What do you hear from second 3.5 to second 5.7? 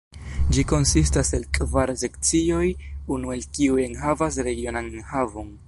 kiuj enhavas regionan enhavon.